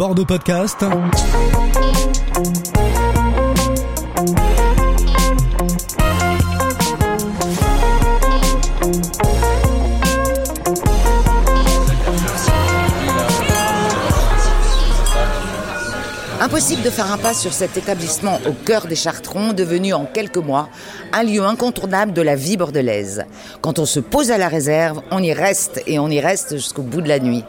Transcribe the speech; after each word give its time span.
Bordeaux 0.00 0.24
Podcast. 0.24 0.82
Impossible 16.40 16.82
de 16.82 16.88
faire 16.88 17.12
un 17.12 17.18
pas 17.18 17.34
sur 17.34 17.52
cet 17.52 17.76
établissement 17.76 18.40
au 18.48 18.52
cœur 18.52 18.86
des 18.86 18.96
Chartrons, 18.96 19.52
devenu 19.52 19.92
en 19.92 20.06
quelques 20.06 20.38
mois 20.38 20.70
un 21.12 21.24
lieu 21.24 21.42
incontournable 21.42 22.14
de 22.14 22.22
la 22.22 22.36
vie 22.36 22.56
bordelaise. 22.56 23.26
Quand 23.60 23.78
on 23.78 23.84
se 23.84 24.00
pose 24.00 24.30
à 24.30 24.38
la 24.38 24.48
réserve, 24.48 25.02
on 25.10 25.22
y 25.22 25.34
reste 25.34 25.82
et 25.86 25.98
on 25.98 26.08
y 26.08 26.20
reste 26.20 26.56
jusqu'au 26.56 26.80
bout 26.80 27.02
de 27.02 27.08
la 27.08 27.18
nuit. 27.18 27.44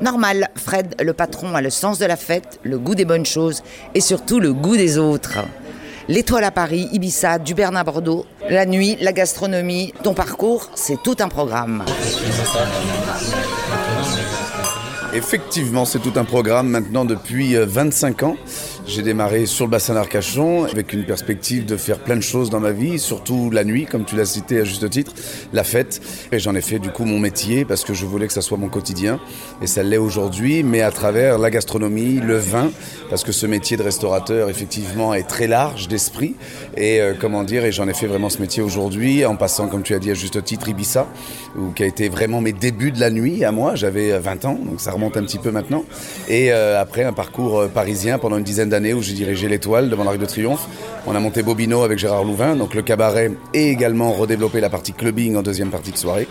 Normal, 0.00 0.48
Fred, 0.56 0.94
le 1.00 1.12
patron, 1.12 1.54
a 1.54 1.62
le 1.62 1.70
sens 1.70 1.98
de 1.98 2.06
la 2.06 2.16
fête, 2.16 2.58
le 2.62 2.78
goût 2.78 2.94
des 2.94 3.04
bonnes 3.04 3.26
choses 3.26 3.62
et 3.94 4.00
surtout 4.00 4.40
le 4.40 4.52
goût 4.52 4.76
des 4.76 4.98
autres. 4.98 5.38
L'étoile 6.08 6.44
à 6.44 6.50
Paris, 6.50 6.88
Ibiza, 6.92 7.38
du 7.38 7.54
Bernard 7.54 7.84
Bordeaux, 7.84 8.26
la 8.50 8.66
nuit, 8.66 8.98
la 9.00 9.12
gastronomie, 9.12 9.94
ton 10.02 10.12
parcours, 10.12 10.70
c'est 10.74 11.02
tout 11.02 11.16
un 11.20 11.28
programme. 11.28 11.84
Effectivement, 15.16 15.84
c'est 15.84 16.00
tout 16.00 16.12
un 16.16 16.24
programme 16.24 16.68
maintenant 16.68 17.04
depuis 17.04 17.54
25 17.54 18.22
euh, 18.22 18.26
ans. 18.26 18.36
J'ai 18.84 19.02
démarré 19.02 19.46
sur 19.46 19.64
le 19.64 19.70
bassin 19.70 19.94
d'Arcachon 19.94 20.64
avec 20.64 20.92
une 20.92 21.04
perspective 21.04 21.64
de 21.64 21.76
faire 21.76 22.00
plein 22.00 22.16
de 22.16 22.20
choses 22.20 22.50
dans 22.50 22.58
ma 22.58 22.72
vie, 22.72 22.98
surtout 22.98 23.48
la 23.50 23.62
nuit, 23.62 23.86
comme 23.86 24.04
tu 24.04 24.16
l'as 24.16 24.24
cité 24.24 24.60
à 24.60 24.64
juste 24.64 24.90
titre, 24.90 25.12
la 25.52 25.62
fête. 25.62 26.02
Et 26.32 26.40
j'en 26.40 26.56
ai 26.56 26.60
fait 26.60 26.80
du 26.80 26.90
coup 26.90 27.04
mon 27.04 27.20
métier 27.20 27.64
parce 27.64 27.84
que 27.84 27.94
je 27.94 28.04
voulais 28.06 28.26
que 28.26 28.32
ça 28.32 28.42
soit 28.42 28.58
mon 28.58 28.68
quotidien. 28.68 29.20
Et 29.62 29.68
ça 29.68 29.84
l'est 29.84 29.98
aujourd'hui, 29.98 30.64
mais 30.64 30.82
à 30.82 30.90
travers 30.90 31.38
la 31.38 31.50
gastronomie, 31.50 32.20
le 32.20 32.36
vin, 32.36 32.72
parce 33.08 33.22
que 33.22 33.30
ce 33.30 33.46
métier 33.46 33.76
de 33.76 33.84
restaurateur, 33.84 34.50
effectivement, 34.50 35.14
est 35.14 35.28
très 35.28 35.46
large 35.46 35.86
d'esprit. 35.86 36.34
Et 36.76 37.00
euh, 37.00 37.14
comment 37.18 37.44
dire, 37.44 37.64
et 37.64 37.70
j'en 37.70 37.86
ai 37.86 37.94
fait 37.94 38.08
vraiment 38.08 38.30
ce 38.30 38.40
métier 38.40 38.64
aujourd'hui, 38.64 39.24
en 39.24 39.36
passant, 39.36 39.68
comme 39.68 39.84
tu 39.84 39.94
as 39.94 40.00
dit 40.00 40.10
à 40.10 40.14
juste 40.14 40.42
titre, 40.42 40.68
Ibiza, 40.68 41.06
où, 41.56 41.70
qui 41.70 41.84
a 41.84 41.86
été 41.86 42.08
vraiment 42.08 42.40
mes 42.40 42.52
débuts 42.52 42.90
de 42.90 42.98
la 42.98 43.10
nuit 43.10 43.44
à 43.44 43.52
moi. 43.52 43.76
J'avais 43.76 44.18
20 44.18 44.44
ans, 44.44 44.58
donc 44.60 44.80
ça 44.80 44.90
remonte 44.90 45.03
un 45.06 45.22
petit 45.22 45.38
peu 45.38 45.50
maintenant. 45.50 45.84
Et 46.28 46.52
euh, 46.52 46.80
après, 46.80 47.04
un 47.04 47.12
parcours 47.12 47.60
euh, 47.60 47.68
parisien 47.68 48.18
pendant 48.18 48.38
une 48.38 48.44
dizaine 48.44 48.64
où 48.94 49.02
j'ai 49.02 49.14
dirigé 49.14 49.48
l'Étoile 49.48 49.88
devant 49.88 50.04
l'Arc 50.04 50.18
de 50.18 50.26
Triomphe. 50.26 50.66
On 51.06 51.14
a 51.14 51.20
monté 51.20 51.42
Bobino 51.42 51.82
avec 51.82 51.98
Gérard 51.98 52.24
Louvain, 52.24 52.56
donc 52.56 52.74
le 52.74 52.82
cabaret, 52.82 53.30
et 53.52 53.70
également 53.70 54.12
redéveloppé 54.12 54.60
la 54.60 54.70
partie 54.70 54.92
clubbing 54.92 55.36
en 55.36 55.42
deuxième 55.42 55.70
partie 55.70 55.92
de 55.92 55.98
soirée, 55.98 56.26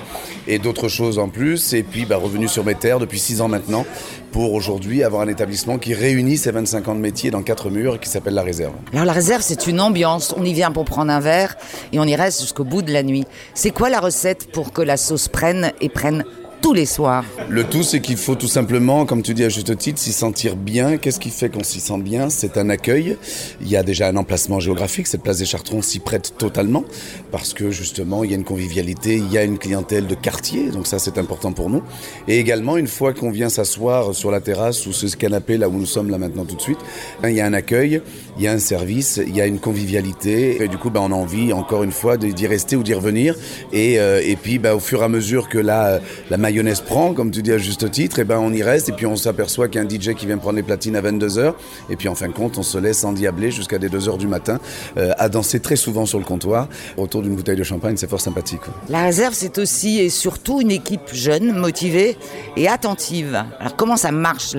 et 0.48 0.58
d'autres 0.58 0.88
choses 0.88 1.20
en 1.20 1.30
plus. 1.30 1.74
Et 1.74 1.84
puis 1.84 2.06
bah, 2.06 2.18
revenu 2.18 2.48
sur 2.48 2.66
mes 2.66 2.76
terres 2.76 3.00
depuis 3.00 3.20
six 3.20 3.40
ans 3.42 3.48
maintenant, 3.48 3.86
pour 4.32 4.54
aujourd'hui 4.54 5.04
avoir 5.04 5.22
un 5.22 5.28
établissement 5.28 5.78
qui 5.78 5.94
réunit 5.94 6.38
ces 6.38 6.52
25 6.52 6.88
ans 6.88 6.96
de 6.96 7.00
métier 7.00 7.30
dans 7.30 7.44
quatre 7.44 7.70
murs, 7.70 8.00
qui 8.00 8.10
s'appelle 8.10 8.34
La 8.34 8.42
Réserve. 8.42 8.74
Alors 8.94 9.06
la 9.06 9.14
Réserve, 9.14 9.44
c'est 9.44 9.68
une 9.68 9.80
ambiance. 9.80 10.34
On 10.38 10.44
y 10.44 10.54
vient 10.54 10.72
pour 10.72 10.86
prendre 10.86 11.12
un 11.12 11.20
verre 11.20 11.56
et 11.92 12.00
on 12.00 12.06
y 12.06 12.16
reste 12.16 12.42
jusqu'au 12.42 12.64
bout 12.64 12.82
de 12.82 12.92
la 12.92 13.04
nuit. 13.04 13.26
C'est 13.54 13.72
quoi 13.72 13.90
la 13.90 14.00
recette 14.00 14.52
pour 14.52 14.74
que 14.74 14.82
la 14.82 14.98
sauce 14.98 15.28
prenne 15.28 15.72
et 15.82 15.90
prenne 15.90 16.26
tous 16.64 16.74
les 16.74 16.86
soirs. 16.86 17.26
Le 17.50 17.66
tout, 17.66 17.84
c'est 17.84 18.00
qu'il 18.00 18.16
faut 18.16 18.36
tout 18.36 18.48
simplement, 18.48 19.06
comme 19.06 19.22
tu 19.22 19.34
dis 19.34 19.44
à 19.44 19.50
juste 19.50 19.78
titre, 19.78 20.00
s'y 20.00 20.14
sentir 20.14 20.56
bien. 20.56 20.96
Qu'est-ce 20.96 21.20
qui 21.20 21.30
fait 21.30 21.50
qu'on 21.50 21.64
s'y 21.64 21.82
sent 21.82 22.00
bien? 22.00 22.30
C'est 22.30 22.58
un 22.58 22.70
accueil. 22.70 23.18
Il 23.60 23.68
y 23.70 23.76
a 23.76 23.84
déjà 23.84 24.08
un 24.08 24.16
emplacement 24.16 24.62
géographique. 24.62 25.08
Cette 25.08 25.24
place 25.24 25.40
des 25.40 25.46
Chartrons 25.46 25.82
s'y 25.82 26.00
prête 26.00 26.36
totalement 26.38 26.86
parce 27.32 27.54
que 27.54 27.70
justement, 27.70 28.24
il 28.24 28.32
y 28.32 28.34
a 28.34 28.38
une 28.38 28.46
convivialité, 28.46 29.18
il 29.18 29.30
y 29.30 29.38
a 29.38 29.44
une 29.44 29.58
clientèle 29.58 30.08
de 30.08 30.16
quartier. 30.16 30.70
Donc 30.70 30.88
ça, 30.88 31.00
c'est 31.00 31.18
important 31.18 31.52
pour 31.52 31.70
nous. 31.70 31.84
Et 32.30 32.40
également, 32.40 32.78
une 32.78 32.88
fois 32.88 33.14
qu'on 33.14 33.30
vient 33.30 33.50
s'asseoir 33.50 34.16
sur 34.16 34.32
la 34.32 34.40
terrasse 34.40 34.86
ou 34.88 34.94
ce 34.94 35.14
canapé 35.18 35.58
là 35.58 35.68
où 35.68 35.74
nous 35.74 35.86
sommes 35.86 36.10
là 36.10 36.18
maintenant 36.18 36.46
tout 36.46 36.56
de 36.56 36.62
suite, 36.62 36.80
ben, 37.22 37.28
il 37.28 37.36
y 37.36 37.42
a 37.42 37.46
un 37.46 37.54
accueil, 37.54 38.02
il 38.38 38.44
y 38.44 38.48
a 38.48 38.54
un 38.54 38.60
service, 38.60 39.20
il 39.28 39.36
y 39.36 39.42
a 39.42 39.48
une 39.48 39.60
convivialité. 39.60 40.64
Et 40.64 40.70
du 40.70 40.78
coup, 40.78 40.90
ben, 40.90 41.02
on 41.02 41.12
a 41.12 41.16
envie, 41.16 41.52
encore 41.52 41.84
une 41.84 41.92
fois, 41.92 42.16
d'y 42.16 42.48
rester 42.48 42.78
ou 42.78 42.84
d'y 42.84 42.94
revenir. 42.94 43.36
Et, 43.74 44.00
euh, 44.00 44.22
puis, 44.42 44.60
ben, 44.60 44.74
au 44.74 44.80
fur 44.80 45.02
et 45.02 45.06
à 45.06 45.10
mesure 45.10 45.50
que 45.50 45.58
la, 45.58 46.00
la 46.30 46.38
mayonnaise 46.54 46.82
prend, 46.82 47.16
comme 47.16 47.32
tu 47.32 47.42
dis 47.42 47.52
à 47.52 47.58
juste 47.58 47.90
titre, 47.90 48.20
et 48.20 48.26
ben 48.26 48.38
on 48.38 48.54
y 48.54 48.62
reste 48.62 48.88
et 48.88 48.92
puis 48.92 49.08
on 49.08 49.16
s'aperçoit 49.16 49.68
qu'il 49.70 49.82
y 49.82 49.84
a 49.84 49.88
un 49.88 49.90
DJ 49.90 50.14
qui 50.14 50.28
vient 50.28 50.38
prendre 50.38 50.56
les 50.56 50.62
platines 50.62 50.96
à 50.96 51.02
22h 51.02 51.54
et 51.90 51.96
puis 51.96 52.08
en 52.08 52.14
fin 52.14 52.28
de 52.28 52.34
compte 52.34 52.60
on 52.60 52.64
se 52.64 52.78
laisse 52.78 53.04
endiabler 53.04 53.50
jusqu'à 53.50 53.80
des 53.80 53.90
2h 53.90 54.20
du 54.20 54.28
matin 54.28 54.60
euh, 54.98 55.14
à 55.18 55.30
danser 55.30 55.60
très 55.60 55.76
souvent 55.76 56.06
sur 56.06 56.20
le 56.20 56.26
comptoir 56.26 56.68
autour 56.96 57.24
d'une 57.24 57.34
bouteille 57.34 57.56
de 57.56 57.64
champagne, 57.64 57.98
c'est 57.98 58.10
fort 58.10 58.22
sympathique. 58.22 58.62
La 58.88 59.02
réserve 59.02 59.34
c'est 59.34 59.58
aussi 59.58 60.00
et 60.00 60.10
surtout 60.10 60.62
une 60.62 60.70
équipe 60.70 61.12
jeune, 61.12 61.54
motivée 61.54 62.18
et 62.56 62.68
attentive. 62.68 63.44
Alors 63.60 63.76
comment 63.76 63.98
ça 63.98 64.12
marche 64.12 64.56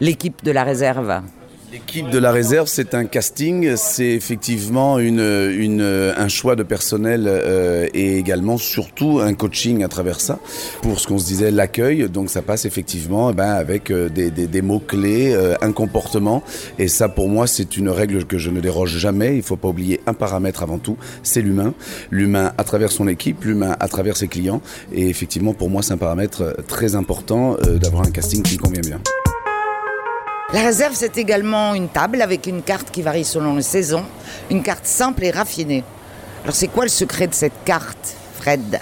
l'équipe 0.00 0.44
de 0.44 0.52
la 0.52 0.62
réserve? 0.62 1.22
L'équipe 1.74 2.08
de 2.08 2.18
la 2.20 2.30
réserve, 2.30 2.68
c'est 2.68 2.94
un 2.94 3.04
casting, 3.04 3.74
c'est 3.74 4.10
effectivement 4.12 5.00
une, 5.00 5.18
une, 5.18 5.80
un 5.80 6.28
choix 6.28 6.54
de 6.54 6.62
personnel 6.62 7.24
euh, 7.26 7.88
et 7.92 8.16
également 8.16 8.58
surtout 8.58 9.18
un 9.18 9.34
coaching 9.34 9.82
à 9.82 9.88
travers 9.88 10.20
ça 10.20 10.38
pour 10.82 11.00
ce 11.00 11.08
qu'on 11.08 11.18
se 11.18 11.26
disait 11.26 11.50
l'accueil. 11.50 12.08
Donc 12.08 12.30
ça 12.30 12.42
passe 12.42 12.64
effectivement 12.64 13.30
eh 13.30 13.34
ben, 13.34 13.48
avec 13.48 13.90
euh, 13.90 14.08
des, 14.08 14.30
des, 14.30 14.46
des 14.46 14.62
mots-clés, 14.62 15.34
euh, 15.34 15.56
un 15.62 15.72
comportement. 15.72 16.44
Et 16.78 16.86
ça 16.86 17.08
pour 17.08 17.28
moi 17.28 17.48
c'est 17.48 17.76
une 17.76 17.88
règle 17.88 18.24
que 18.24 18.38
je 18.38 18.50
ne 18.50 18.60
déroge 18.60 18.96
jamais. 18.96 19.32
Il 19.32 19.38
ne 19.38 19.42
faut 19.42 19.56
pas 19.56 19.66
oublier 19.66 19.98
un 20.06 20.14
paramètre 20.14 20.62
avant 20.62 20.78
tout, 20.78 20.96
c'est 21.24 21.42
l'humain. 21.42 21.74
L'humain 22.12 22.52
à 22.56 22.62
travers 22.62 22.92
son 22.92 23.08
équipe, 23.08 23.42
l'humain 23.42 23.74
à 23.80 23.88
travers 23.88 24.16
ses 24.16 24.28
clients. 24.28 24.62
Et 24.92 25.08
effectivement 25.08 25.54
pour 25.54 25.70
moi 25.70 25.82
c'est 25.82 25.92
un 25.92 25.98
paramètre 25.98 26.54
très 26.68 26.94
important 26.94 27.56
d'avoir 27.80 28.06
un 28.06 28.12
casting 28.12 28.44
qui 28.44 28.58
convient 28.58 28.80
bien. 28.80 29.00
La 30.54 30.62
réserve, 30.62 30.94
c'est 30.94 31.18
également 31.18 31.74
une 31.74 31.88
table 31.88 32.22
avec 32.22 32.46
une 32.46 32.62
carte 32.62 32.92
qui 32.92 33.02
varie 33.02 33.24
selon 33.24 33.56
les 33.56 33.62
saisons, 33.62 34.04
une 34.52 34.62
carte 34.62 34.86
simple 34.86 35.24
et 35.24 35.32
raffinée. 35.32 35.82
Alors 36.44 36.54
c'est 36.54 36.68
quoi 36.68 36.84
le 36.84 36.90
secret 36.90 37.26
de 37.26 37.34
cette 37.34 37.64
carte? 37.64 38.14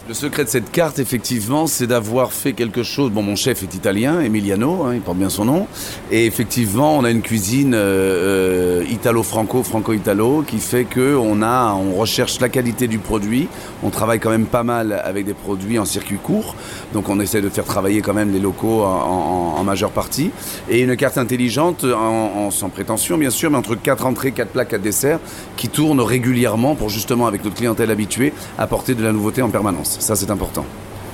Le 0.08 0.14
secret 0.14 0.44
de 0.44 0.48
cette 0.48 0.72
carte, 0.72 0.98
effectivement, 0.98 1.68
c'est 1.68 1.86
d'avoir 1.86 2.32
fait 2.32 2.52
quelque 2.52 2.82
chose. 2.82 3.12
Bon, 3.12 3.22
mon 3.22 3.36
chef 3.36 3.62
est 3.62 3.74
italien, 3.74 4.20
Emiliano, 4.20 4.82
hein, 4.82 4.94
il 4.94 5.00
porte 5.00 5.18
bien 5.18 5.30
son 5.30 5.44
nom. 5.44 5.68
Et 6.10 6.26
effectivement, 6.26 6.96
on 6.96 7.04
a 7.04 7.10
une 7.10 7.22
cuisine 7.22 7.74
euh, 7.74 8.80
euh, 8.82 8.84
italo-franco, 8.90 9.62
franco-italo, 9.62 10.42
qui 10.42 10.58
fait 10.58 10.84
que 10.84 11.14
on 11.16 11.94
recherche 11.94 12.40
la 12.40 12.48
qualité 12.48 12.88
du 12.88 12.98
produit. 12.98 13.46
On 13.84 13.90
travaille 13.90 14.18
quand 14.18 14.30
même 14.30 14.46
pas 14.46 14.64
mal 14.64 15.00
avec 15.04 15.26
des 15.26 15.34
produits 15.34 15.78
en 15.78 15.84
circuit 15.84 16.18
court, 16.18 16.56
donc 16.92 17.08
on 17.08 17.20
essaie 17.20 17.40
de 17.40 17.48
faire 17.48 17.64
travailler 17.64 18.00
quand 18.00 18.14
même 18.14 18.32
les 18.32 18.40
locaux 18.40 18.82
en, 18.82 19.62
majeure 19.62 19.92
partie. 19.92 20.32
Et 20.68 20.80
une 20.80 20.96
carte 20.96 21.18
intelligente, 21.18 21.84
en, 21.84 22.50
sans 22.50 22.68
prétention 22.68 23.16
bien 23.16 23.30
sûr, 23.30 23.48
mais 23.48 23.58
entre 23.58 23.76
4 23.76 24.06
entrées, 24.06 24.32
4 24.32 24.48
plats, 24.48 24.64
4 24.64 24.82
desserts, 24.82 25.20
qui 25.56 25.68
tournent 25.68 26.00
régulièrement 26.00 26.74
pour 26.74 26.88
justement 26.88 27.28
avec 27.28 27.44
notre 27.44 27.56
clientèle 27.56 27.92
habituée 27.92 28.32
apporter 28.58 28.96
de 28.96 29.04
la 29.04 29.12
nouveauté 29.12 29.40
en 29.42 29.51
permanence. 29.52 29.98
Ça, 30.00 30.16
c'est 30.16 30.30
important. 30.30 30.64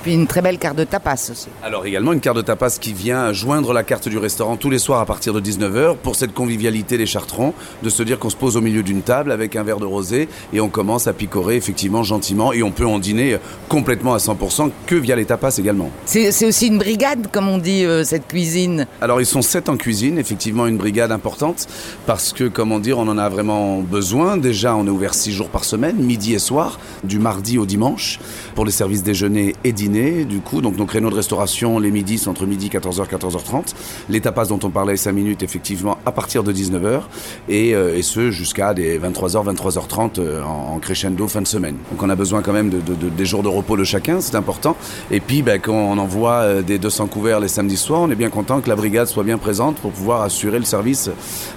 Puis 0.02 0.14
une 0.14 0.26
très 0.26 0.42
belle 0.42 0.58
carte 0.58 0.76
de 0.76 0.84
tapas 0.84 1.30
aussi. 1.32 1.48
Alors 1.62 1.84
également 1.84 2.12
une 2.12 2.20
carte 2.20 2.36
de 2.36 2.42
tapas 2.42 2.78
qui 2.80 2.92
vient 2.92 3.32
joindre 3.32 3.72
la 3.72 3.82
carte 3.82 4.08
du 4.08 4.16
restaurant 4.16 4.56
tous 4.56 4.70
les 4.70 4.78
soirs 4.78 5.00
à 5.00 5.06
partir 5.06 5.32
de 5.32 5.40
19h 5.40 5.96
pour 5.96 6.14
cette 6.14 6.32
convivialité 6.32 6.96
des 6.96 7.06
chartrons, 7.06 7.52
de 7.82 7.88
se 7.88 8.02
dire 8.04 8.18
qu'on 8.18 8.30
se 8.30 8.36
pose 8.36 8.56
au 8.56 8.60
milieu 8.60 8.82
d'une 8.82 9.02
table 9.02 9.32
avec 9.32 9.56
un 9.56 9.64
verre 9.64 9.78
de 9.80 9.84
rosé 9.84 10.28
et 10.52 10.60
on 10.60 10.68
commence 10.68 11.08
à 11.08 11.12
picorer 11.12 11.56
effectivement 11.56 12.04
gentiment 12.04 12.52
et 12.52 12.62
on 12.62 12.70
peut 12.70 12.86
en 12.86 13.00
dîner 13.00 13.38
complètement 13.68 14.14
à 14.14 14.18
100% 14.18 14.70
que 14.86 14.94
via 14.94 15.16
les 15.16 15.24
tapas 15.24 15.58
également. 15.58 15.90
C'est 16.04 16.46
aussi 16.46 16.68
une 16.68 16.78
brigade 16.78 17.28
comme 17.32 17.48
on 17.48 17.58
dit 17.58 17.84
euh, 17.84 18.04
cette 18.04 18.28
cuisine 18.28 18.86
Alors 19.00 19.20
ils 19.20 19.26
sont 19.26 19.42
sept 19.42 19.68
en 19.68 19.76
cuisine, 19.76 20.18
effectivement 20.18 20.66
une 20.66 20.76
brigade 20.76 21.10
importante 21.10 21.66
parce 22.06 22.32
que 22.32 22.44
comment 22.44 22.78
dire 22.78 22.98
on 22.98 23.08
en 23.08 23.18
a 23.18 23.28
vraiment 23.28 23.80
besoin. 23.80 24.36
Déjà 24.36 24.76
on 24.76 24.86
est 24.86 24.90
ouvert 24.90 25.14
six 25.14 25.32
jours 25.32 25.48
par 25.48 25.64
semaine, 25.64 25.96
midi 25.96 26.34
et 26.34 26.38
soir, 26.38 26.78
du 27.02 27.18
mardi 27.18 27.58
au 27.58 27.66
dimanche 27.66 28.20
pour 28.54 28.64
les 28.64 28.72
services 28.72 29.02
déjeuner 29.02 29.54
et 29.64 29.72
dîner 29.72 29.87
du 29.88 30.40
coup. 30.40 30.60
Donc 30.60 30.76
nos 30.76 30.86
créneaux 30.86 31.10
de 31.10 31.14
restauration, 31.14 31.78
les 31.78 31.90
midis, 31.90 32.28
entre 32.28 32.46
midi 32.46 32.68
14h, 32.68 33.08
14h30. 33.08 33.74
Les 34.08 34.20
tapas 34.20 34.46
dont 34.46 34.60
on 34.62 34.70
parlait 34.70 34.96
5 34.96 35.12
minutes, 35.12 35.42
effectivement, 35.42 35.98
à 36.06 36.12
partir 36.12 36.42
de 36.42 36.52
19h. 36.52 37.02
Et, 37.48 37.74
euh, 37.74 37.96
et 37.96 38.02
ce, 38.02 38.30
jusqu'à 38.30 38.74
des 38.74 38.98
23h, 38.98 39.54
23h30 39.54 40.18
euh, 40.18 40.42
en, 40.42 40.78
crescendo 40.78 41.26
fin 41.28 41.40
de 41.42 41.46
semaine. 41.46 41.76
Donc 41.90 42.02
on 42.02 42.10
a 42.10 42.16
besoin 42.16 42.42
quand 42.42 42.52
même 42.52 42.70
de, 42.70 42.80
des 42.80 43.24
jours 43.24 43.42
de 43.42 43.48
repos 43.48 43.76
de 43.76 43.84
chacun, 43.84 44.20
c'est 44.20 44.36
important. 44.36 44.76
Et 45.10 45.20
puis, 45.20 45.42
ben, 45.42 45.60
quand 45.60 45.74
on 45.74 45.98
envoie 45.98 46.40
euh, 46.42 46.62
des 46.62 46.78
200 46.78 47.06
couverts 47.06 47.40
les 47.40 47.48
samedis 47.48 47.76
soirs, 47.76 48.02
on 48.02 48.10
est 48.10 48.16
bien 48.16 48.30
content 48.30 48.60
que 48.60 48.68
la 48.68 48.76
brigade 48.76 49.06
soit 49.06 49.24
bien 49.24 49.38
présente 49.38 49.76
pour 49.76 49.92
pouvoir 49.92 50.22
assurer 50.22 50.58
le 50.58 50.64
service, 50.64 51.10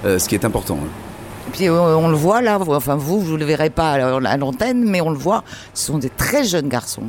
ce 0.03 0.27
qui 0.27 0.35
est 0.35 0.45
important. 0.45 0.77
Hein. 0.81 0.89
Puis 1.53 1.69
on 1.69 2.07
le 2.07 2.15
voit 2.15 2.41
là, 2.41 2.59
enfin 2.65 2.95
vous, 2.95 3.19
vous 3.19 3.33
ne 3.33 3.37
le 3.37 3.45
verrez 3.45 3.69
pas 3.69 3.91
à 3.91 4.37
l'antenne, 4.37 4.85
mais 4.85 5.01
on 5.01 5.09
le 5.09 5.17
voit, 5.17 5.43
ce 5.73 5.87
sont 5.87 5.97
des 5.97 6.09
très 6.09 6.43
jeunes 6.43 6.69
garçons. 6.69 7.03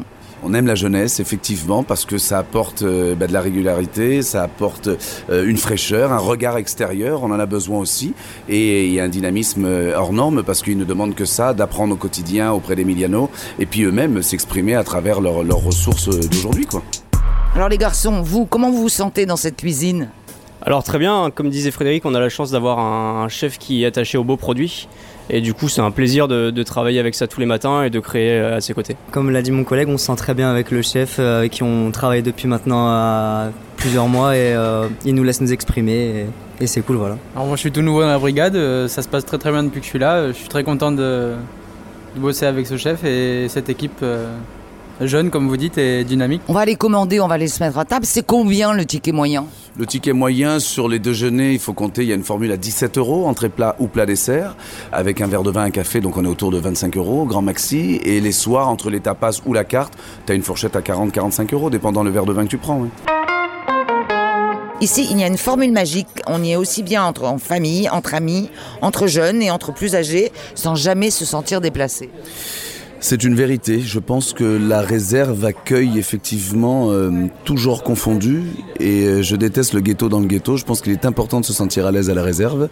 On 0.44 0.55
aime 0.55 0.67
la 0.67 0.75
jeunesse, 0.75 1.21
effectivement, 1.21 1.85
parce 1.85 2.05
que 2.05 2.19
ça 2.19 2.39
apporte 2.39 2.83
euh, 2.83 3.15
bah, 3.15 3.29
de 3.29 3.33
la 3.33 3.41
régularité, 3.41 4.23
ça 4.23 4.43
apporte 4.43 4.89
euh, 5.31 5.47
une 5.47 5.56
fraîcheur, 5.56 6.12
un 6.12 6.19
regard 6.19 6.56
extérieur, 6.56 7.23
on 7.23 7.31
en 7.31 7.39
a 7.39 7.47
besoin 7.47 7.79
aussi, 7.79 8.12
et 8.49 8.87
il 8.87 8.93
y 8.93 8.99
a 8.99 9.05
un 9.05 9.09
dynamisme 9.09 9.65
euh, 9.65 9.97
hors 9.97 10.12
norme, 10.12 10.43
parce 10.43 10.62
qu'ils 10.62 10.77
ne 10.77 10.85
demandent 10.85 11.15
que 11.15 11.25
ça, 11.25 11.55
d'apprendre 11.55 11.94
au 11.94 11.97
quotidien 11.97 12.50
auprès 12.50 12.75
d'Emiliano, 12.75 13.31
et 13.61 13.67
puis 13.67 13.85
eux-mêmes 13.85 14.21
s'exprimer 14.21 14.75
à 14.75 14.83
travers 14.83 15.21
leurs 15.21 15.62
ressources 15.62 16.09
d'aujourd'hui. 16.09 16.67
Alors 17.55 17.69
les 17.69 17.79
garçons, 17.79 18.23
vous, 18.23 18.44
comment 18.44 18.71
vous 18.71 18.83
vous 18.83 18.89
sentez 18.89 19.27
dans 19.27 19.37
cette 19.37 19.56
cuisine? 19.56 20.09
Alors 20.64 20.85
très 20.85 20.99
bien, 20.99 21.31
comme 21.35 21.50
disait 21.50 21.73
Frédéric, 21.73 22.06
on 22.06 22.14
a 22.14 22.20
la 22.20 22.29
chance 22.29 22.53
d'avoir 22.53 22.79
un 22.79 23.29
chef 23.29 23.59
qui 23.59 23.82
est 23.82 23.87
attaché 23.87 24.17
aux 24.17 24.23
beaux 24.23 24.37
produits. 24.37 24.88
Et 25.29 25.41
du 25.41 25.55
coup, 25.55 25.69
c'est 25.69 25.81
un 25.81 25.91
plaisir 25.91 26.29
de, 26.29 26.62
travailler 26.62 27.00
avec 27.00 27.14
ça 27.17 27.26
tous 27.26 27.41
les 27.41 27.47
matins 27.47 27.82
et 27.82 27.91
de 27.91 27.99
créer 27.99 28.38
à 28.38 28.61
ses 28.61 28.73
côtés. 28.73 28.97
Comme 29.11 29.31
l'a 29.31 29.43
dit 29.43 29.50
mon 29.50 29.64
collègue, 29.64 29.88
on 29.88 29.99
se 29.99 30.06
sent 30.06 30.17
très 30.17 30.35
bien 30.35 30.50
avec 30.50 30.70
le 30.70 30.82
chef 30.82 31.19
avec 31.19 31.53
qui 31.53 31.62
on 31.64 31.91
travaille 31.91 32.23
depuis 32.23 32.47
maintenant 32.47 33.50
plusieurs 33.76 34.06
mois 34.06 34.37
et 34.37 34.55
il 35.05 35.14
nous 35.14 35.25
laisse 35.25 35.41
nous 35.41 35.53
exprimer 35.53 36.26
et, 36.61 36.67
c'est 36.69 36.82
cool 36.82 36.94
voilà. 36.94 37.17
Alors 37.35 37.49
moi 37.49 37.56
je 37.56 37.61
suis 37.61 37.73
tout 37.73 37.82
nouveau 37.82 38.03
dans 38.03 38.08
la 38.08 38.19
brigade, 38.20 38.55
ça 38.87 39.03
se 39.03 39.08
passe 39.08 39.25
très 39.25 39.38
très 39.38 39.50
bien 39.50 39.65
depuis 39.65 39.81
que 39.81 39.85
je 39.85 39.91
suis 39.91 39.99
là, 39.99 40.29
je 40.29 40.32
suis 40.32 40.49
très 40.49 40.62
content 40.62 40.93
de, 40.93 41.32
de 42.15 42.20
bosser 42.20 42.47
avec 42.47 42.69
ce 42.69 42.76
chef 42.76 43.03
et 43.03 43.49
cette 43.49 43.69
équipe 43.69 44.05
jeune, 45.06 45.31
comme 45.31 45.49
vous 45.49 45.56
dites, 45.56 45.78
et 45.78 46.04
dynamique. 46.04 46.43
On 46.49 46.52
va 46.52 46.64
les 46.64 46.76
commander, 46.76 47.20
on 47.20 47.28
va 47.28 47.38
les 47.38 47.49
se 47.49 47.62
mettre 47.62 47.78
à 47.78 47.84
table. 47.84 48.06
C'est 48.06 48.25
combien 48.25 48.72
le 48.72 48.84
ticket 48.84 49.12
moyen? 49.12 49.46
Le 49.76 49.87
ticket 49.87 50.12
moyen 50.12 50.60
sur 50.60 50.88
les 50.88 50.99
déjeuners, 50.99 51.52
il 51.52 51.58
faut 51.58 51.72
compter, 51.72 52.02
il 52.02 52.08
y 52.08 52.12
a 52.12 52.14
une 52.14 52.25
formule 52.25 52.52
à 52.52 52.56
17 52.56 52.99
euros, 52.99 53.26
entrée 53.26 53.49
plat 53.49 53.75
ou 53.78 53.87
plat 53.87 54.04
dessert, 54.04 54.56
avec 54.93 55.20
un 55.20 55.26
verre 55.26 55.43
de 55.43 55.50
vin, 55.50 55.62
un 55.62 55.70
café, 55.70 56.00
donc 56.00 56.16
on 56.16 56.25
est 56.25 56.28
autour 56.28 56.50
de 56.50 56.58
25 56.58 56.96
euros, 56.96 57.25
grand 57.25 57.43
maxi. 57.43 58.00
Et 58.04 58.20
les 58.20 58.32
soirs, 58.32 58.69
entre 58.69 58.90
les 58.90 59.00
tapas 59.00 59.40
ou 59.46 59.52
la 59.52 59.64
carte, 59.64 59.94
tu 60.26 60.32
as 60.32 60.34
une 60.34 60.43
fourchette 60.43 60.76
à 60.76 60.81
40-45 60.81 61.55
euros, 61.55 61.70
dépendant 61.70 62.02
le 62.02 62.10
verre 62.10 62.26
de 62.26 62.32
vin 62.32 62.44
que 62.44 62.50
tu 62.50 62.58
prends. 62.58 62.87
Ici, 64.82 65.06
il 65.12 65.20
y 65.20 65.22
a 65.22 65.28
une 65.28 65.38
formule 65.38 65.70
magique. 65.70 66.08
On 66.26 66.43
y 66.43 66.50
est 66.50 66.56
aussi 66.56 66.82
bien 66.82 67.05
entre 67.05 67.25
en 67.25 67.38
famille, 67.38 67.88
entre 67.88 68.14
amis, 68.14 68.50
entre 68.81 69.06
jeunes 69.06 69.40
et 69.40 69.48
entre 69.50 69.72
plus 69.72 69.94
âgés, 69.94 70.32
sans 70.56 70.75
jamais 70.75 71.10
se 71.10 71.25
sentir 71.25 71.60
déplacé. 71.60 72.10
C'est 73.04 73.25
une 73.25 73.34
vérité. 73.34 73.81
Je 73.81 73.99
pense 73.99 74.32
que 74.32 74.44
la 74.44 74.81
réserve 74.81 75.44
accueille 75.44 75.99
effectivement 75.99 76.93
euh, 76.93 77.26
toujours 77.44 77.82
confondu 77.82 78.44
et 78.78 79.02
euh, 79.02 79.22
je 79.22 79.34
déteste 79.34 79.72
le 79.72 79.81
ghetto 79.81 80.08
dans 80.08 80.20
le 80.20 80.28
ghetto. 80.28 80.56
Je 80.56 80.64
pense 80.64 80.81
qu'il 80.81 80.93
est 80.93 81.04
important 81.04 81.40
de 81.40 81.44
se 81.44 81.52
sentir 81.52 81.84
à 81.84 81.90
l'aise 81.90 82.10
à 82.10 82.14
la 82.14 82.22
réserve, 82.22 82.69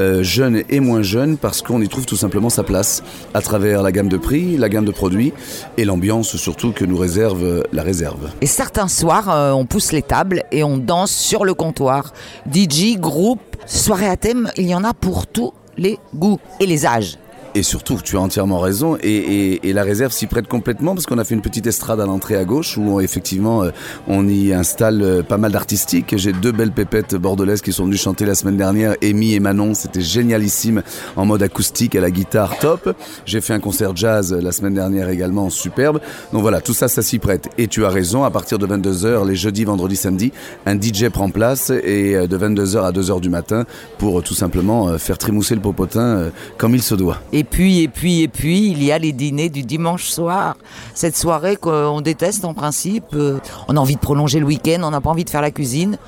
euh, 0.00 0.24
jeune 0.24 0.64
et 0.68 0.80
moins 0.80 1.02
jeune, 1.02 1.36
parce 1.36 1.62
qu'on 1.62 1.80
y 1.80 1.86
trouve 1.86 2.06
tout 2.06 2.16
simplement 2.16 2.50
sa 2.50 2.64
place 2.64 3.04
à 3.34 3.40
travers 3.40 3.84
la 3.84 3.92
gamme 3.92 4.08
de 4.08 4.16
prix, 4.16 4.56
la 4.56 4.68
gamme 4.68 4.84
de 4.84 4.90
produits 4.90 5.32
et 5.76 5.84
l'ambiance 5.84 6.36
surtout 6.36 6.72
que 6.72 6.84
nous 6.84 6.98
réserve 6.98 7.62
la 7.72 7.84
réserve. 7.84 8.30
Et 8.40 8.46
certains 8.46 8.88
soirs, 8.88 9.28
on 9.56 9.64
pousse 9.64 9.92
les 9.92 10.02
tables 10.02 10.42
et 10.50 10.64
on 10.64 10.76
danse 10.76 11.12
sur 11.12 11.44
le 11.44 11.54
comptoir. 11.54 12.14
DJ, 12.52 12.98
groupe, 12.98 13.56
soirée 13.64 14.08
à 14.08 14.16
thème, 14.16 14.50
il 14.56 14.66
y 14.66 14.74
en 14.74 14.82
a 14.82 14.92
pour 14.92 15.28
tous 15.28 15.54
les 15.76 16.00
goûts 16.16 16.40
et 16.58 16.66
les 16.66 16.84
âges. 16.84 17.16
Et 17.54 17.62
surtout, 17.62 17.98
tu 18.02 18.16
as 18.16 18.20
entièrement 18.20 18.58
raison. 18.58 18.98
Et, 19.02 19.60
la 19.78 19.82
réserve 19.82 20.12
s'y 20.12 20.26
prête 20.26 20.48
complètement 20.48 20.94
parce 20.94 21.06
qu'on 21.06 21.18
a 21.18 21.24
fait 21.24 21.34
une 21.34 21.42
petite 21.42 21.66
estrade 21.66 22.00
à 22.00 22.06
l'entrée 22.06 22.36
à 22.36 22.44
gauche 22.44 22.76
où 22.76 23.00
effectivement 23.00 23.62
euh, 23.62 23.70
on 24.08 24.26
y 24.26 24.52
installe 24.52 25.02
euh, 25.02 25.22
pas 25.22 25.38
mal 25.38 25.52
d'artistiques. 25.52 26.16
J'ai 26.16 26.32
deux 26.32 26.50
belles 26.52 26.72
pépettes 26.72 27.14
bordelaises 27.14 27.60
qui 27.60 27.72
sont 27.72 27.84
venues 27.84 27.96
chanter 27.96 28.24
la 28.24 28.34
semaine 28.34 28.56
dernière, 28.56 28.94
Amy 29.02 29.34
et 29.34 29.40
Manon. 29.40 29.74
C'était 29.74 30.00
génialissime 30.00 30.82
en 31.16 31.26
mode 31.26 31.42
acoustique 31.42 31.94
à 31.94 32.00
la 32.00 32.10
guitare 32.10 32.58
top. 32.58 32.96
J'ai 33.24 33.40
fait 33.40 33.52
un 33.52 33.60
concert 33.60 33.94
jazz 33.94 34.32
la 34.32 34.50
semaine 34.50 34.74
dernière 34.74 35.10
également, 35.10 35.48
superbe. 35.48 36.00
Donc 36.32 36.42
voilà, 36.42 36.60
tout 36.60 36.74
ça, 36.74 36.88
ça 36.88 37.02
s'y 37.02 37.18
prête. 37.18 37.48
Et 37.56 37.68
tu 37.68 37.84
as 37.84 37.90
raison, 37.90 38.24
à 38.24 38.30
partir 38.30 38.58
de 38.58 38.66
22h, 38.66 39.28
les 39.28 39.36
jeudis, 39.36 39.64
vendredis, 39.64 39.96
samedis, 39.96 40.32
un 40.66 40.80
DJ 40.80 41.08
prend 41.08 41.30
place 41.30 41.70
et 41.70 42.16
euh, 42.16 42.26
de 42.26 42.36
22h 42.36 42.80
à 42.80 42.90
2h 42.90 43.20
du 43.20 43.28
matin 43.28 43.64
pour 43.98 44.22
tout 44.22 44.34
simplement 44.34 44.98
faire 44.98 45.18
trémousser 45.18 45.54
le 45.54 45.60
popotin 45.60 46.30
comme 46.56 46.74
il 46.74 46.82
se 46.82 46.94
doit. 46.94 47.20
Et 47.32 47.37
puis, 47.44 47.82
et 47.82 47.88
puis, 47.88 48.22
et 48.22 48.28
puis, 48.28 48.70
il 48.70 48.82
y 48.82 48.92
a 48.92 48.98
les 48.98 49.12
dîners 49.12 49.48
du 49.48 49.62
dimanche 49.62 50.04
soir. 50.04 50.56
Cette 50.94 51.16
soirée 51.16 51.56
qu'on 51.56 52.00
déteste 52.00 52.44
en 52.44 52.54
principe. 52.54 53.04
Euh, 53.14 53.38
on 53.68 53.76
a 53.76 53.80
envie 53.80 53.96
de 53.96 54.00
prolonger 54.00 54.40
le 54.40 54.46
week-end, 54.46 54.80
on 54.82 54.90
n'a 54.90 55.00
pas 55.00 55.10
envie 55.10 55.24
de 55.24 55.30
faire 55.30 55.42
la 55.42 55.50
cuisine. 55.50 55.98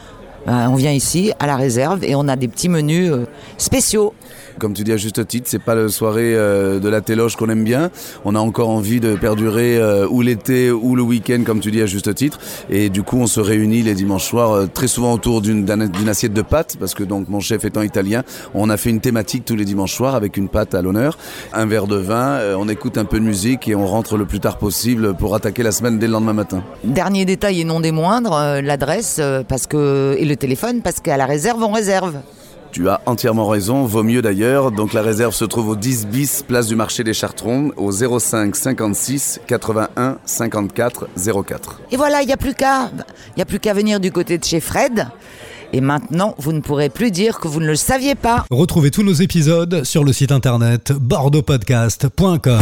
Euh, 0.48 0.66
on 0.66 0.74
vient 0.74 0.92
ici 0.92 1.32
à 1.38 1.46
la 1.46 1.56
réserve 1.56 2.02
et 2.02 2.14
on 2.14 2.26
a 2.26 2.36
des 2.36 2.48
petits 2.48 2.68
menus 2.68 3.10
euh, 3.10 3.26
spéciaux. 3.58 4.14
Comme 4.60 4.74
tu 4.74 4.84
dis 4.84 4.92
à 4.92 4.98
juste 4.98 5.26
titre, 5.26 5.46
c'est 5.48 5.62
pas 5.62 5.74
la 5.74 5.88
soirée 5.88 6.34
euh, 6.34 6.80
de 6.80 6.88
la 6.90 7.00
téloge 7.00 7.34
qu'on 7.34 7.48
aime 7.48 7.64
bien. 7.64 7.90
On 8.26 8.34
a 8.34 8.38
encore 8.38 8.68
envie 8.68 9.00
de 9.00 9.16
perdurer 9.16 9.80
ou 10.10 10.20
l'été 10.20 10.70
ou 10.70 10.94
le 10.94 11.02
week-end, 11.02 11.42
comme 11.46 11.60
tu 11.60 11.70
dis 11.70 11.80
à 11.80 11.86
juste 11.86 12.14
titre. 12.14 12.38
Et 12.68 12.90
du 12.90 13.02
coup, 13.02 13.16
on 13.16 13.26
se 13.26 13.40
réunit 13.40 13.82
les 13.82 13.94
dimanches 13.94 14.26
soirs 14.26 14.68
très 14.74 14.86
souvent 14.86 15.14
autour 15.14 15.40
d'une 15.40 16.08
assiette 16.08 16.34
de 16.34 16.42
pâtes, 16.42 16.76
parce 16.78 16.92
que 16.92 17.02
donc 17.02 17.28
mon 17.30 17.40
chef 17.40 17.64
étant 17.64 17.80
italien, 17.80 18.22
on 18.52 18.68
a 18.68 18.76
fait 18.76 18.90
une 18.90 19.00
thématique 19.00 19.46
tous 19.46 19.56
les 19.56 19.64
dimanches 19.64 19.94
soirs 19.94 20.14
avec 20.14 20.36
une 20.36 20.48
pâte 20.48 20.74
à 20.74 20.82
l'honneur, 20.82 21.16
un 21.54 21.64
verre 21.64 21.86
de 21.86 21.96
vin, 21.96 22.38
on 22.58 22.68
écoute 22.68 22.98
un 22.98 23.06
peu 23.06 23.18
de 23.18 23.24
musique 23.24 23.66
et 23.66 23.74
on 23.74 23.86
rentre 23.86 24.18
le 24.18 24.26
plus 24.26 24.40
tard 24.40 24.58
possible 24.58 25.14
pour 25.14 25.34
attaquer 25.34 25.62
la 25.62 25.72
semaine 25.72 25.98
dès 25.98 26.06
le 26.06 26.12
lendemain 26.12 26.34
matin. 26.34 26.62
Dernier 26.84 27.24
détail 27.24 27.62
et 27.62 27.64
non 27.64 27.80
des 27.80 27.92
moindres, 27.92 28.60
l'adresse, 28.62 29.20
parce 29.48 29.66
que 29.66 30.18
le 30.20 30.36
téléphone 30.36 30.82
parce 30.82 31.00
qu'à 31.00 31.16
la 31.16 31.26
réserve, 31.26 31.62
on 31.62 31.72
réserve. 31.72 32.16
Tu 32.72 32.88
as 32.88 33.00
entièrement 33.06 33.48
raison, 33.48 33.84
vaut 33.84 34.02
mieux 34.02 34.22
d'ailleurs. 34.22 34.70
Donc 34.70 34.92
la 34.92 35.02
réserve 35.02 35.34
se 35.34 35.44
trouve 35.44 35.68
au 35.68 35.76
10 35.76 36.06
bis, 36.06 36.44
place 36.46 36.66
du 36.66 36.76
marché 36.76 37.02
des 37.02 37.14
Chartrons, 37.14 37.72
au 37.76 37.90
05 37.90 38.54
56 38.54 39.40
81 39.46 40.18
54 40.24 41.08
04. 41.44 41.80
Et 41.90 41.96
voilà, 41.96 42.22
il 42.22 42.26
n'y 42.26 42.32
a 42.32 42.36
plus 42.36 42.54
qu'à, 42.54 42.90
il 43.36 43.42
a 43.42 43.44
plus 43.44 43.58
qu'à 43.58 43.74
venir 43.74 43.98
du 44.00 44.12
côté 44.12 44.38
de 44.38 44.44
chez 44.44 44.60
Fred. 44.60 45.08
Et 45.72 45.80
maintenant, 45.80 46.34
vous 46.38 46.52
ne 46.52 46.60
pourrez 46.60 46.88
plus 46.88 47.10
dire 47.10 47.38
que 47.38 47.48
vous 47.48 47.60
ne 47.60 47.66
le 47.66 47.76
saviez 47.76 48.14
pas. 48.14 48.44
Retrouvez 48.50 48.90
tous 48.90 49.02
nos 49.02 49.12
épisodes 49.12 49.84
sur 49.84 50.04
le 50.04 50.12
site 50.12 50.32
internet 50.32 50.92
bordeauxpodcast.com. 50.92 52.60